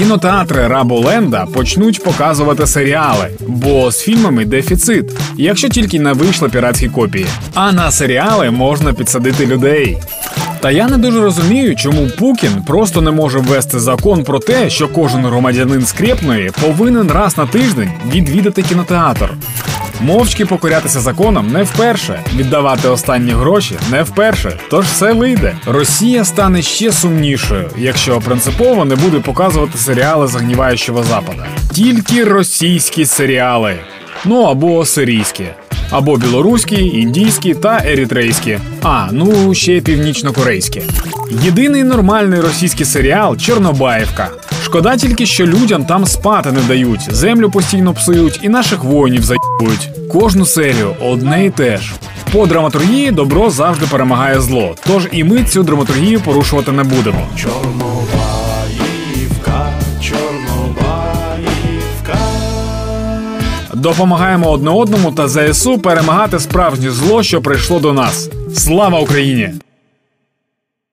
[0.00, 7.26] Кінотеатри Раболенда почнуть показувати серіали, бо з фільмами дефіцит, якщо тільки не вийшли піратські копії.
[7.54, 9.98] А на серіали можна підсадити людей.
[10.60, 14.88] Та я не дуже розумію, чому Пукін просто не може ввести закон про те, що
[14.88, 19.30] кожен громадянин скрепної повинен раз на тиждень відвідати кінотеатр.
[20.00, 24.58] Мовчки покорятися законам не вперше, віддавати останні гроші не вперше.
[24.70, 25.56] Тож все вийде.
[25.66, 31.46] Росія стане ще сумнішою, якщо принципово не буде показувати серіали загніваючого запада.
[31.72, 33.76] Тільки російські серіали.
[34.24, 35.44] Ну або сирійські.
[35.90, 38.58] Або білоруські, індійські та ерітрейські.
[38.82, 40.82] А, ну ще північнокорейські.
[41.30, 44.28] Єдиний нормальний російський серіал Чорнобаївка.
[44.62, 49.88] Шкода тільки, що людям там спати не дають, землю постійно псують і наших воїнів заїбують.
[50.12, 51.92] Кожну серію одне і те ж.
[52.32, 54.74] По драматургії добро завжди перемагає зло.
[54.86, 57.26] Тож і ми цю драматургію порушувати не будемо.
[57.36, 62.18] Чорнобаївка, Чорнобаївка.
[63.74, 68.30] Допомагаємо одне одному та ЗСУ перемагати справжнє зло, що прийшло до нас.
[68.54, 69.50] Слава Україні!